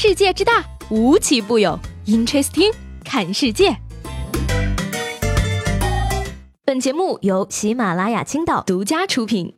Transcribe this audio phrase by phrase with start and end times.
[0.00, 1.76] 世界之大，无奇不有。
[2.06, 2.72] Interesting，
[3.04, 3.76] 看世界。
[6.64, 9.56] 本节目由喜马拉雅青岛独家出品。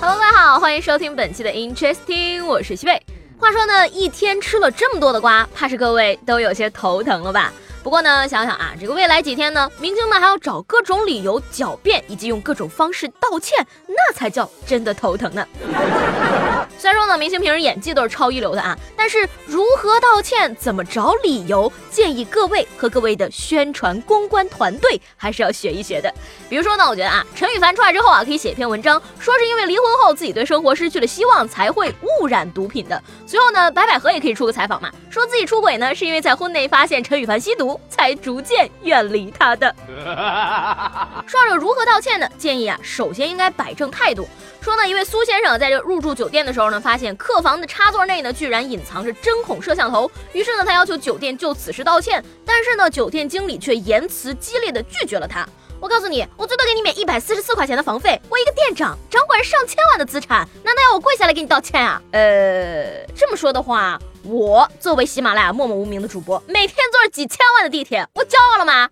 [0.00, 3.02] Hello，大家好，欢迎收听本期的 Interesting，我是西贝。
[3.36, 7.52] 话说呢，一天吃了这么多的瓜，怕是各位都有些头疼了吧？
[7.82, 15.46] 不过呢，想想啊，这个未来几天呢，明星们还要找各种理由狡辩，以及用各种方式道歉，那才叫真的头疼呢。
[16.78, 26.12] 虽然说呢，明星平时演技都是超一流的啊，但是如何道歉，怎么找理由，建议各位和各位的宣传公关团队还是要学一学的。
[26.50, 33.02] 比如说呢，我觉得啊，陈羽凡出来之后啊，可以写一篇文章，说是因为离婚后自己对生活失去了希望，才会误染毒品的。
[33.26, 39.74] 随后呢，白百合也可以出个采访嘛，说自己出轨呢，是因为在婚内发现陈羽凡吸毒，才逐渐远离他的。
[41.26, 42.28] 说到这如何道歉呢？
[42.38, 44.28] 建议啊，首先应该摆正态度。
[44.60, 50.08] 说呢，一位苏先生在这入住酒店的时候呢，发现客房的插座内呢，居然隐藏着针孔摄像头。
[50.32, 55.44] 于是呢，他要求酒店就此事道歉，但是呢，酒店经理却言辞激烈的拒绝了他。
[55.80, 58.20] 我告诉你，我最多给你免一百四十四块钱的房费。
[58.28, 62.00] 我一个店长，掌管上千万的资产，难道要我跪下来给你道歉啊？
[62.12, 68.88] 呃，这么说的话，我作为喜马拉雅默默无名的主播，每天坐着几千万的地铁，我骄傲了吗？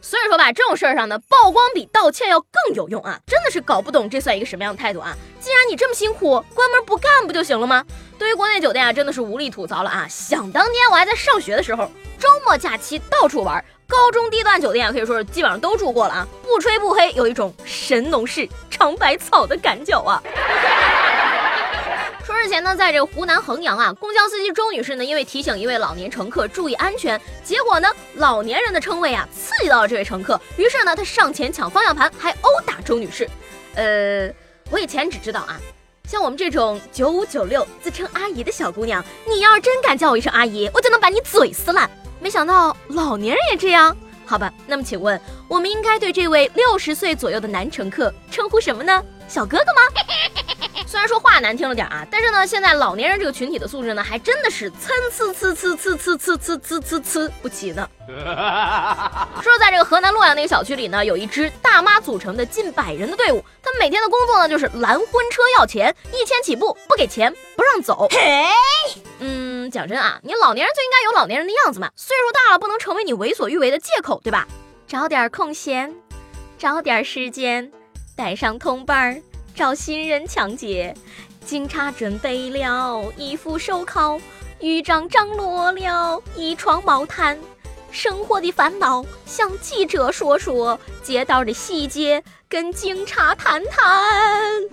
[0.00, 3.18] 所以说吧，这种事儿上呢，曝光比道歉要更有用啊！
[3.26, 5.14] 真的是搞不懂这算一个什么样的态度啊！
[5.38, 7.84] 既然你这么辛苦，关门不干不就行了吗？
[8.18, 10.06] 对于国内酒店啊，真的是无力吐槽了啊！
[10.08, 16.26] 想当年我还在上学的时候，周末假期到处玩，高中低端酒店啊，可以说是基本上都住过了啊！
[16.42, 20.22] 不吹不黑，有一种神农氏尝百草的感觉啊！
[22.48, 33.28] 说日前呢，在这湖南衡阳啊，公交司机周女士呢，因为提醒一位老年乘客注意安全，结果呢，老年人的称谓啊刺激到了这位乘客，于是呢，他上前抢方向盘，还殴打周女士。
[33.74, 34.32] 呃，
[34.70, 35.60] 我以前只知道啊，
[36.08, 41.90] 像我们这种九五九六自称阿姨的小姑娘，你要是真敢叫我一声阿姨，我就能把你嘴撕烂。
[42.18, 43.94] 没想到老年人也这样，
[44.24, 44.50] 好吧？
[44.66, 49.04] 那么请问，我们应该对这位六十岁左右的男乘客称呼什么呢？
[49.28, 49.82] 小哥哥吗？
[50.90, 57.86] 虽然说话难听了点啊，但是呢，现在老年人这个群体的素质呢，还真的是参差参差参差参差参差参不齐呢。
[59.42, 68.08] 说在这个河南洛阳那个小区里呢，有一支大妈组成的近百人的队伍，他们每天的工作呢就是拦婚车要钱，一千起步，不给钱不让走。
[68.10, 68.46] 嘿
[69.18, 74.48] 嗯，讲真啊，你老年人就应该有老年人的样子嘛，岁数大了不能成为你为所欲为的借口，对吧？
[74.86, 75.94] 找点空闲，
[76.56, 77.70] 找点时间，
[78.16, 79.20] 带上同伴儿。
[79.58, 80.94] 找新人抢劫，
[81.44, 84.20] 警察准备了一副手铐，
[84.60, 87.36] 狱长张罗了一床毛毯，
[87.90, 92.22] 生活的烦恼向记者说说，街道的细节。
[92.48, 93.84] 跟警察谈谈。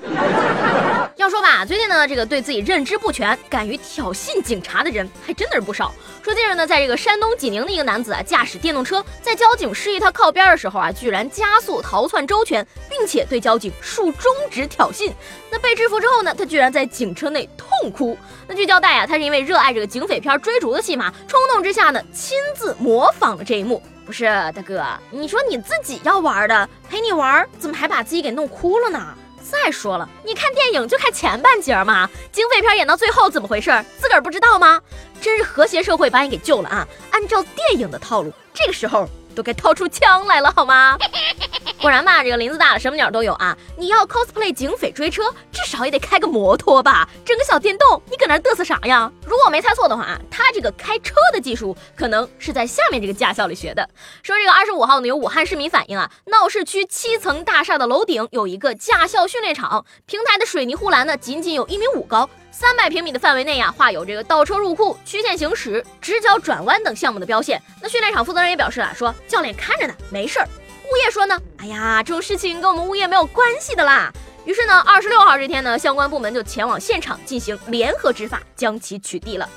[1.18, 5.94] 要说吧，最近呢，这个对自己认知不全、敢于挑衅警察的人还真的是不少。
[6.24, 15.12] 说近日呢，在这个山东济宁的一个男子啊，驾驶电动车在交警示意他靠边的时候啊，居然加速逃窜周全，并且对交警竖中指挑衅。
[15.52, 18.18] 那被制服之后呢，他居然在警车内痛哭。
[18.47, 23.84] 那据交代啊，他是因为热爱这个警匪片追逐的戏码，冲动之下呢，亲自模仿了这一幕。
[24.05, 29.13] 不是大哥，你说你自己要玩的，陪你玩，怎么还把自己给弄哭了呢？
[29.41, 33.71] 再说了，你看电影就看前半截嘛，警匪片演到最后怎么回事？
[33.99, 34.81] 自个儿不知道吗？
[35.21, 36.88] 真是和谐社会把你给救了啊！
[37.11, 40.97] 按照电影的套路，这个时候都该掏出枪来了，好吗？
[41.81, 43.56] 果然吧，这个林子大了，什么鸟都有啊！
[43.78, 49.12] 你要 cosplay 警匪追车，至少也得开个摩托吧，整个小电动，你搁那嘚瑟啥呀？
[49.25, 53.88] 如果我没猜错的话啊，他这个开车的技术可能是在下面这个驾校里学的。
[54.23, 67.61] 说这个二十五号呢，有武汉市民反映啊，闹市区七层大厦的楼顶有一个驾校训练场，平台的水泥护栏呢，仅仅有一米五高，三百平米的范围内呀，画有这个倒车入库、曲线行驶、直角转弯等项目的标线。
[67.81, 70.47] 那训练场负责人也表示啊，说教练看着呢，没事儿。
[70.90, 74.09] 物业说呢，哎呀，这种事情跟我们物业没有关系的啦。
[74.46, 79.49] 于是呢，二十六号这天呢，相关部门就前往现场进行联合执法，将其取缔了。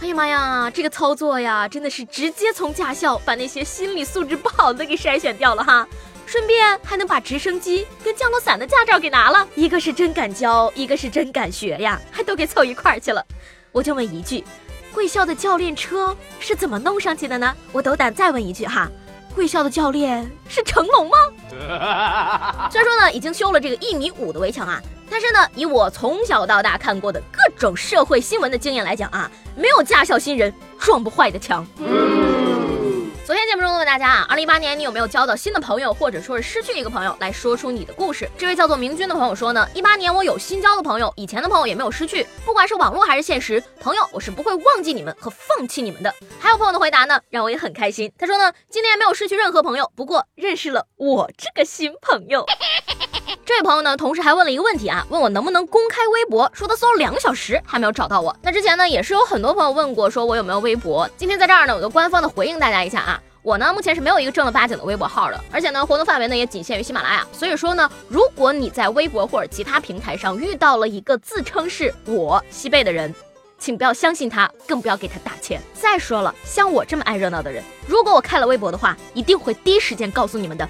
[0.00, 5.86] 哎呀妈呀，这个操作呀，真的是直接从驾校把那些心理素质不好的给筛选掉了哈，
[6.26, 9.46] 顺便还能把直升机跟降落伞的驾照给拿了。
[9.54, 13.24] 一个是真敢教，一个是真敢学呀，还都给凑一块儿去了。
[13.70, 14.44] 我就问一句，
[14.94, 17.54] 贵校的教练车是怎么弄上去的呢？
[17.72, 18.90] 我斗胆再问一句哈。
[19.34, 21.16] 贵校的教练是成龙吗？
[22.70, 24.78] 虽然说呢，已经修了这个一米五的围墙啊，
[25.08, 31.66] 但是呢，以我从小到大看过的各种社会新闻的经验来讲啊，没有驾校新人撞不坏的墙。
[33.92, 37.14] 大家啊，二零一八年你有没有交到新的朋友，或者说是失去一个朋友？
[37.20, 38.26] 来说出你的故事。
[38.38, 46.10] 这位叫做明君的朋友说呢，一八年我有新交的朋友，以前的朋友也没有失去，不管是网络还是现实，朋友我是不会忘记你们和放弃你们的。
[46.40, 48.10] 还有朋友的回答呢，让我也很开心。
[48.18, 52.46] 他说呢，今年没有失去任何朋友，不过认识了我这个新朋友。
[53.44, 58.34] 这位朋友呢，同时还问了一个问题啊，问我能不能公开微博，说他搜了两个小时还没有找到我。
[58.40, 61.06] 那之前呢，也是有很多朋友问过，说我有没有微博。
[61.18, 67.26] 今天在这儿呢，我就官方的回应大家一下啊，我呢目前是没有一个正儿八经的微博号的，而且呢，活动范围呢也仅限于喜马拉雅。
[67.32, 73.12] 所以说呢，如果你在微博或者其他平台上遇到了一个自称是我西贝的人，
[73.58, 75.60] 请不要相信他，更不要给他打钱。
[75.74, 80.68] 再说了，像我这么爱热闹的人，如果我开了微博的话，一定会第一时间告诉你们的。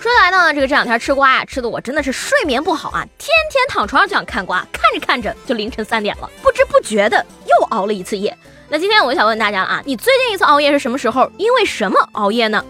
[0.00, 7.24] 说起来呢，这个这两天吃瓜呀，吃的我真的是睡眠不好啊，天天躺床上就想看瓜，看着看着就凌晨三点了，不知不觉的
[7.60, 8.36] 又熬了一次夜。
[8.68, 11.30] 那今天我就想问大家了啊，你最近一次熬夜是什么时候？
[11.36, 12.64] 因为什么熬夜呢？